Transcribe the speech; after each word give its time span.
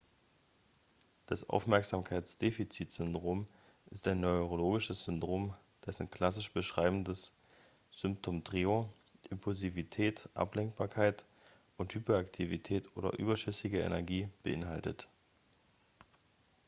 das 1.27 1.47
aufmerksamkeitsdefizitsyndrom 1.47 3.47
ist 3.91 4.07
ein 4.07 4.19
neurologisches 4.21 5.03
syndrom 5.03 5.53
dessen 5.85 6.09
klassisch 6.09 6.51
beschreibendes 6.51 7.35
symptomtrio 7.91 8.91
impulsivität 9.29 10.27
ablenkbarkeit 10.33 11.23
und 11.77 11.93
hyperaktivität 11.93 12.89
oder 12.97 13.13
überschüssige 13.19 13.81
energie 13.81 14.27
beinhaltet 14.41 15.07